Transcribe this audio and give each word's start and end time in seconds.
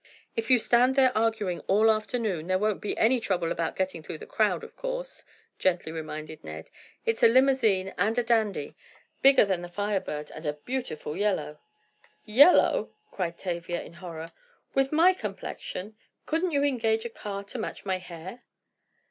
"If 0.35 0.49
you 0.49 0.57
stand 0.57 0.95
there 0.95 1.15
arguing 1.15 1.59
all 1.67 1.91
afternoon, 1.91 2.47
there 2.47 2.57
won't 2.57 2.81
be 2.81 2.97
any 2.97 3.19
trouble 3.19 3.51
about 3.51 3.75
getting 3.75 4.01
through 4.01 4.17
the 4.17 4.25
crowd, 4.25 4.63
of 4.63 4.75
course," 4.75 5.23
gently 5.59 5.91
reminded 5.91 6.43
Ned. 6.43 6.71
"It's 7.05 7.21
a 7.21 7.27
limousine 7.27 7.93
and 7.99 8.17
a 8.17 8.23
dandy! 8.23 8.73
Bigger 9.21 9.45
than 9.45 9.61
the 9.61 9.69
Fire 9.69 9.99
Bird 9.99 10.31
and 10.33 10.43
a 10.47 10.53
beautiful 10.53 11.15
yellow!" 11.15 11.59
"Yellow!" 12.25 12.95
cried 13.11 13.37
Tavia 13.37 13.83
in 13.83 13.93
horror. 13.93 14.31
"With 14.73 14.91
my 14.91 15.13
complexion! 15.13 15.95
Couldn't 16.25 16.49
you 16.53 16.63
engage 16.63 17.05
a 17.05 17.09
car 17.09 17.43
to 17.43 17.59
match 17.59 17.85
my 17.85 17.99
hair?" 17.99 18.41